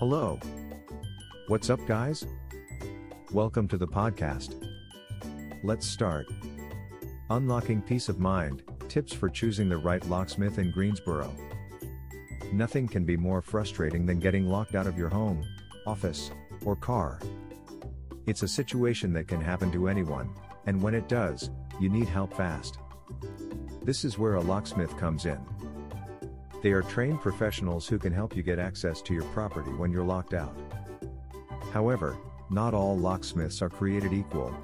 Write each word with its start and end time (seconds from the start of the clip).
Hello. 0.00 0.40
What's 1.48 1.68
up, 1.68 1.78
guys? 1.86 2.24
Welcome 3.32 3.68
to 3.68 3.76
the 3.76 3.86
podcast. 3.86 4.54
Let's 5.62 5.86
start. 5.86 6.26
Unlocking 7.28 7.82
peace 7.82 8.08
of 8.08 8.18
mind 8.18 8.62
tips 8.88 9.12
for 9.12 9.28
choosing 9.28 9.68
the 9.68 9.76
right 9.76 10.02
locksmith 10.08 10.58
in 10.58 10.70
Greensboro. 10.70 11.30
Nothing 12.50 12.88
can 12.88 13.04
be 13.04 13.18
more 13.18 13.42
frustrating 13.42 14.06
than 14.06 14.20
getting 14.20 14.46
locked 14.46 14.74
out 14.74 14.86
of 14.86 14.96
your 14.96 15.10
home, 15.10 15.44
office, 15.86 16.30
or 16.64 16.76
car. 16.76 17.20
It's 18.24 18.42
a 18.42 18.48
situation 18.48 19.12
that 19.12 19.28
can 19.28 19.42
happen 19.42 19.70
to 19.72 19.86
anyone, 19.86 20.30
and 20.64 20.80
when 20.80 20.94
it 20.94 21.10
does, 21.10 21.50
you 21.78 21.90
need 21.90 22.08
help 22.08 22.32
fast. 22.32 22.78
This 23.82 24.06
is 24.06 24.16
where 24.16 24.36
a 24.36 24.40
locksmith 24.40 24.96
comes 24.96 25.26
in. 25.26 25.40
They 26.62 26.72
are 26.72 26.82
trained 26.82 27.22
professionals 27.22 27.88
who 27.88 27.98
can 27.98 28.12
help 28.12 28.36
you 28.36 28.42
get 28.42 28.58
access 28.58 29.00
to 29.02 29.14
your 29.14 29.24
property 29.24 29.70
when 29.70 29.90
you're 29.90 30.04
locked 30.04 30.34
out. 30.34 30.54
However, 31.72 32.18
not 32.50 32.74
all 32.74 32.98
locksmiths 32.98 33.62
are 33.62 33.70
created 33.70 34.12
equal. 34.12 34.54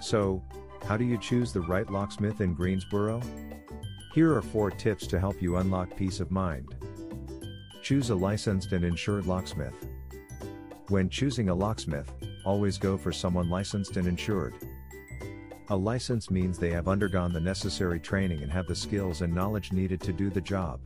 So, 0.00 0.42
how 0.84 0.96
do 0.96 1.04
you 1.04 1.16
choose 1.16 1.52
the 1.52 1.60
right 1.62 1.88
locksmith 1.90 2.40
in 2.40 2.52
Greensboro? 2.52 3.22
Here 4.12 4.34
are 4.34 4.42
four 4.42 4.70
tips 4.70 5.06
to 5.06 5.20
help 5.20 5.40
you 5.40 5.56
unlock 5.56 5.96
peace 5.96 6.20
of 6.20 6.30
mind. 6.30 6.74
Choose 7.82 8.10
a 8.10 8.14
licensed 8.14 8.72
and 8.72 8.84
insured 8.84 9.26
locksmith. 9.26 9.88
When 10.88 11.08
choosing 11.08 11.48
a 11.48 11.54
locksmith, 11.54 12.12
always 12.44 12.76
go 12.76 12.98
for 12.98 13.12
someone 13.12 13.48
licensed 13.48 13.96
and 13.96 14.06
insured. 14.06 14.54
A 15.68 15.76
license 15.76 16.30
means 16.32 16.58
they 16.58 16.72
have 16.72 16.88
undergone 16.88 17.32
the 17.32 17.40
necessary 17.40 18.00
training 18.00 18.42
and 18.42 18.50
have 18.50 18.66
the 18.66 18.74
skills 18.74 19.22
and 19.22 19.32
knowledge 19.32 19.70
needed 19.70 20.00
to 20.00 20.12
do 20.12 20.28
the 20.28 20.40
job. 20.40 20.80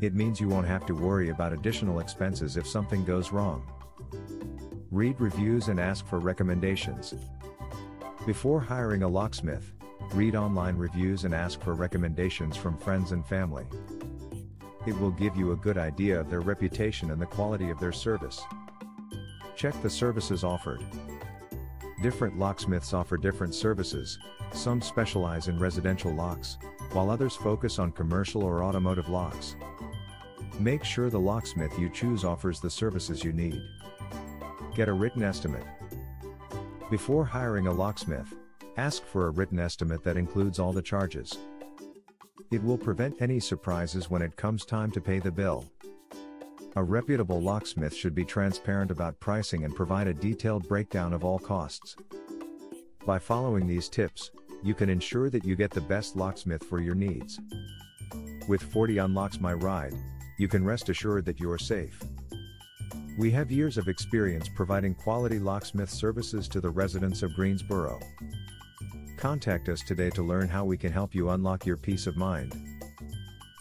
It 0.00 0.14
means 0.14 0.40
you 0.40 0.48
won't 0.48 0.66
have 0.66 0.86
to 0.86 0.94
worry 0.94 1.28
about 1.28 1.52
additional 1.52 2.00
expenses 2.00 2.56
if 2.56 2.66
something 2.66 3.04
goes 3.04 3.32
wrong. 3.32 3.70
Read 4.90 5.20
reviews 5.20 5.68
and 5.68 5.78
ask 5.78 6.06
for 6.06 6.18
recommendations. 6.18 7.14
Before 8.24 8.60
hiring 8.60 9.02
a 9.02 9.08
locksmith, 9.08 9.72
read 10.14 10.34
online 10.34 10.76
reviews 10.76 11.24
and 11.24 11.34
ask 11.34 11.60
for 11.60 11.74
recommendations 11.74 12.56
from 12.56 12.78
friends 12.78 13.12
and 13.12 13.26
family. 13.26 13.66
It 14.86 14.98
will 14.98 15.10
give 15.10 15.36
you 15.36 15.52
a 15.52 15.56
good 15.56 15.76
idea 15.76 16.18
of 16.18 16.30
their 16.30 16.40
reputation 16.40 17.10
and 17.10 17.20
the 17.20 17.26
quality 17.26 17.68
of 17.68 17.78
their 17.78 17.92
service. 17.92 18.40
Check 19.54 19.74
the 19.82 19.90
services 19.90 20.44
offered. 20.44 20.82
Different 22.02 22.38
locksmiths 22.38 22.94
offer 22.94 23.18
different 23.18 23.54
services, 23.54 24.18
some 24.52 24.80
specialize 24.80 25.48
in 25.48 25.58
residential 25.58 26.14
locks, 26.14 26.56
while 26.92 27.10
others 27.10 27.36
focus 27.36 27.78
on 27.78 27.92
commercial 27.92 28.42
or 28.42 28.64
automotive 28.64 29.10
locks. 29.10 29.56
Make 30.60 30.84
sure 30.84 31.08
the 31.08 31.18
locksmith 31.18 31.78
you 31.78 31.88
choose 31.88 32.22
offers 32.22 32.60
the 32.60 32.68
services 32.68 33.24
you 33.24 33.32
need. 33.32 33.62
Get 34.76 34.90
a 34.90 34.92
written 34.92 35.22
estimate. 35.22 35.64
Before 36.90 37.24
hiring 37.24 37.66
a 37.66 37.72
locksmith, 37.72 38.34
ask 38.76 39.02
for 39.02 39.26
a 39.26 39.30
written 39.30 39.58
estimate 39.58 40.04
that 40.04 40.18
includes 40.18 40.58
all 40.58 40.74
the 40.74 40.82
charges. 40.82 41.38
It 42.50 42.62
will 42.62 42.76
prevent 42.76 43.22
any 43.22 43.40
surprises 43.40 44.10
when 44.10 44.20
it 44.20 44.36
comes 44.36 44.66
time 44.66 44.90
to 44.90 45.00
pay 45.00 45.18
the 45.18 45.30
bill. 45.30 45.64
A 46.76 46.84
reputable 46.84 47.40
locksmith 47.40 47.94
should 47.94 48.14
be 48.14 48.26
transparent 48.26 48.90
about 48.90 49.18
pricing 49.18 49.64
and 49.64 49.74
provide 49.74 50.08
a 50.08 50.14
detailed 50.14 50.68
breakdown 50.68 51.14
of 51.14 51.24
all 51.24 51.38
costs. 51.38 51.96
By 53.06 53.18
following 53.18 53.66
these 53.66 53.88
tips, 53.88 54.30
you 54.62 54.74
can 54.74 54.90
ensure 54.90 55.30
that 55.30 55.46
you 55.46 55.56
get 55.56 55.70
the 55.70 55.80
best 55.80 56.16
locksmith 56.16 56.62
for 56.64 56.80
your 56.80 56.94
needs. 56.94 57.40
With 58.46 58.60
40 58.60 58.98
Unlocks 58.98 59.40
My 59.40 59.54
Ride, 59.54 59.94
you 60.40 60.48
can 60.48 60.64
rest 60.64 60.88
assured 60.88 61.26
that 61.26 61.38
you 61.38 61.50
are 61.50 61.58
safe. 61.58 62.02
We 63.18 63.30
have 63.32 63.50
years 63.50 63.76
of 63.76 63.88
experience 63.88 64.48
providing 64.48 64.94
quality 64.94 65.38
locksmith 65.38 65.90
services 65.90 66.48
to 66.48 66.62
the 66.62 66.70
residents 66.70 67.22
of 67.22 67.34
Greensboro. 67.34 68.00
Contact 69.18 69.68
us 69.68 69.82
today 69.82 70.08
to 70.08 70.22
learn 70.22 70.48
how 70.48 70.64
we 70.64 70.78
can 70.78 70.92
help 70.92 71.14
you 71.14 71.28
unlock 71.28 71.66
your 71.66 71.76
peace 71.76 72.06
of 72.06 72.16
mind. 72.16 72.54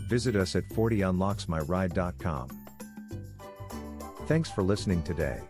Visit 0.08 0.38
us 0.38 0.56
at 0.56 0.70
40unlocksmyride.com. 0.70 2.50
Thanks 4.28 4.50
for 4.50 4.64
listening 4.64 5.04
today. 5.04 5.42